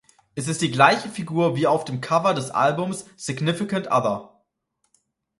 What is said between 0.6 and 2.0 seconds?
die gleiche Figur wie auf